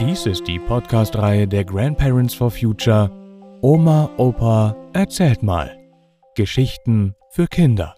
[0.00, 3.10] Dies ist die Podcast-Reihe der Grandparents for Future
[3.62, 5.76] Oma, Opa, erzählt mal.
[6.36, 7.96] Geschichten für Kinder.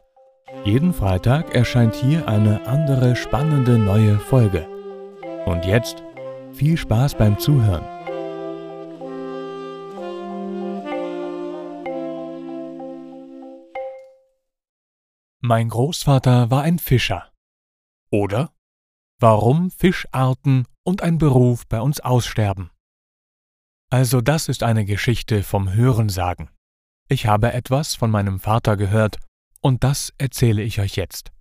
[0.64, 4.66] Jeden Freitag erscheint hier eine andere spannende neue Folge.
[5.44, 6.02] Und jetzt
[6.52, 7.84] viel Spaß beim Zuhören.
[15.40, 17.30] Mein Großvater war ein Fischer.
[18.10, 18.54] Oder?
[19.22, 22.70] Warum Fischarten und ein Beruf bei uns aussterben.
[23.90, 26.48] Also das ist eine Geschichte vom Hörensagen.
[27.06, 29.18] Ich habe etwas von meinem Vater gehört,
[29.60, 31.32] und das erzähle ich euch jetzt.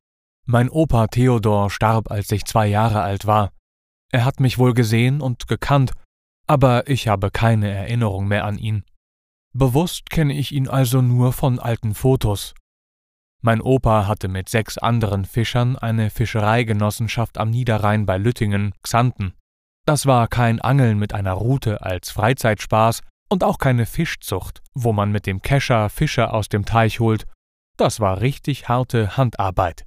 [0.46, 3.54] Mein Opa Theodor starb, als ich zwei Jahre alt war.
[4.12, 5.94] Er hat mich wohl gesehen und gekannt,
[6.48, 8.84] aber ich habe keine Erinnerung mehr an ihn.
[9.54, 12.56] Bewusst kenne ich ihn also nur von alten Fotos.
[13.42, 19.34] Mein Opa hatte mit sechs anderen Fischern eine Fischereigenossenschaft am Niederrhein bei Lüttingen, Xanten.
[19.86, 25.12] Das war kein Angeln mit einer Rute als Freizeitspaß und auch keine Fischzucht, wo man
[25.12, 27.26] mit dem Kescher Fische aus dem Teich holt.
[27.78, 29.86] Das war richtig harte Handarbeit.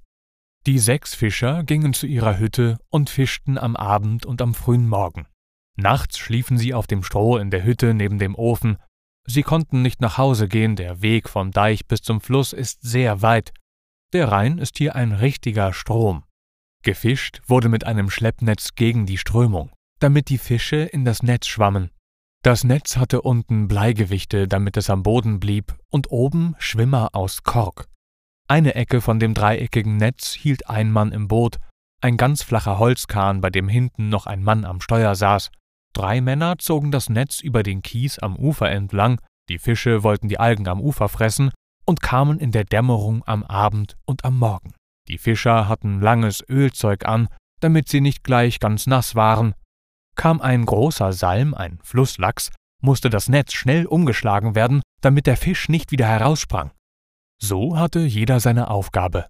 [0.67, 5.27] Die sechs Fischer gingen zu ihrer Hütte und fischten am Abend und am frühen Morgen.
[5.77, 8.79] Nachts schliefen sie auf dem Stroh in der Hütte neben dem Ofen.
[9.27, 13.23] Sie konnten nicht nach Hause gehen, der Weg vom Deich bis zum Fluss ist sehr
[13.23, 13.53] weit.
[14.13, 16.25] Der Rhein ist hier ein richtiger Strom.
[16.83, 19.71] Gefischt wurde mit einem Schleppnetz gegen die Strömung
[20.03, 21.91] damit die Fische in das Netz schwammen.
[22.43, 27.87] Das Netz hatte unten Bleigewichte, damit es am Boden blieb, und oben Schwimmer aus Kork.
[28.49, 31.59] Eine Ecke von dem dreieckigen Netz hielt ein Mann im Boot,
[32.01, 35.53] ein ganz flacher Holzkahn, bei dem hinten noch ein Mann am Steuer saß.
[35.93, 40.41] Drei Männer zogen das Netz über den Kies am Ufer entlang, die Fische wollten die
[40.41, 41.51] Algen am Ufer fressen
[41.85, 44.73] und kamen in der Dämmerung am Abend und am Morgen.
[45.09, 47.29] Die Fischer hatten langes Ölzeug an,
[47.61, 49.55] damit sie nicht gleich ganz nass waren,
[50.15, 52.51] Kam ein großer Salm, ein Flusslachs,
[52.81, 56.71] musste das Netz schnell umgeschlagen werden, damit der Fisch nicht wieder heraussprang.
[57.41, 59.29] So hatte jeder seine Aufgabe.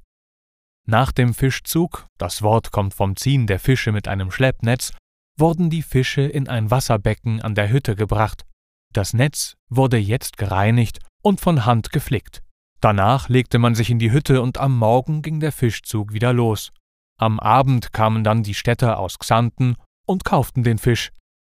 [0.86, 4.92] Nach dem Fischzug, das Wort kommt vom Ziehen der Fische mit einem Schleppnetz,
[5.38, 8.44] wurden die Fische in ein Wasserbecken an der Hütte gebracht.
[8.92, 12.42] Das Netz wurde jetzt gereinigt und von Hand geflickt.
[12.80, 16.72] Danach legte man sich in die Hütte und am Morgen ging der Fischzug wieder los.
[17.18, 19.76] Am Abend kamen dann die Städter aus Xanten
[20.06, 21.12] und kauften den Fisch.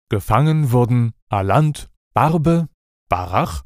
[0.09, 2.69] Gefangen wurden Alant, Barbe,
[3.09, 3.65] Barach,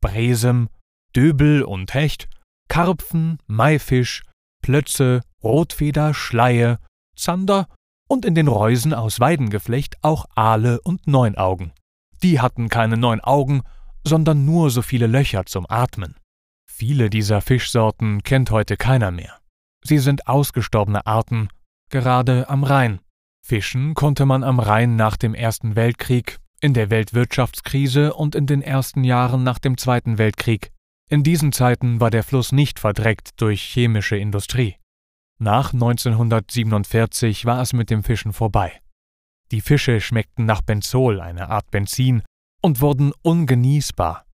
[0.00, 0.68] Bresem,
[1.14, 2.28] Döbel und Hecht,
[2.68, 4.22] Karpfen, Maifisch,
[4.62, 6.78] Plötze, Rotfeder, Schleie,
[7.16, 7.66] Zander
[8.10, 11.72] und in den Reusen aus Weidengeflecht auch Aale und Neunaugen.
[12.24, 13.62] Die hatten keine neun Augen,
[14.04, 16.16] sondern nur so viele Löcher zum Atmen.
[16.68, 19.38] Viele dieser Fischsorten kennt heute keiner mehr.
[19.84, 21.50] Sie sind ausgestorbene Arten,
[21.88, 23.00] gerade am Rhein.
[23.46, 28.60] Fischen konnte man am Rhein nach dem Ersten Weltkrieg, in der Weltwirtschaftskrise und in den
[28.60, 30.72] ersten Jahren nach dem Zweiten Weltkrieg.
[31.08, 34.79] In diesen Zeiten war der Fluss nicht verdreckt durch chemische Industrie.
[35.42, 38.82] Nach 1947 war es mit dem Fischen vorbei.
[39.52, 42.22] Die Fische schmeckten nach Benzol, eine Art Benzin,
[42.60, 44.26] und wurden ungenießbar.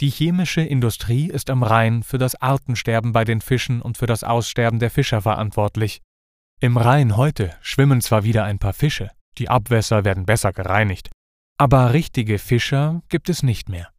[0.00, 4.24] Die chemische Industrie ist am Rhein für das Artensterben bei den Fischen und für das
[4.24, 6.00] Aussterben der Fischer verantwortlich.
[6.60, 11.10] Im Rhein heute schwimmen zwar wieder ein paar Fische, die Abwässer werden besser gereinigt,
[11.58, 13.90] aber richtige Fischer gibt es nicht mehr.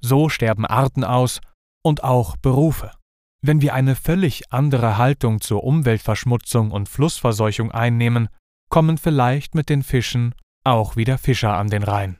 [0.00, 1.40] So sterben Arten aus
[1.82, 2.92] und auch Berufe.
[3.40, 8.28] Wenn wir eine völlig andere Haltung zur Umweltverschmutzung und Flussverseuchung einnehmen,
[8.68, 10.34] kommen vielleicht mit den Fischen
[10.64, 12.18] auch wieder Fischer an den Rhein.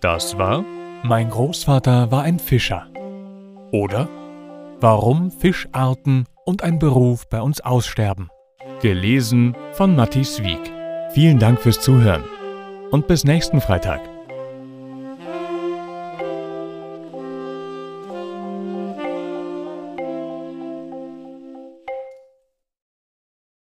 [0.00, 0.64] Das war
[1.04, 2.88] Mein Großvater war ein Fischer.
[3.70, 4.08] Oder
[4.80, 8.30] Warum Fischarten und ein Beruf bei uns aussterben.
[8.80, 10.79] Gelesen von Matti Wieg.
[11.12, 12.22] Vielen Dank fürs Zuhören
[12.92, 14.09] und bis nächsten Freitag.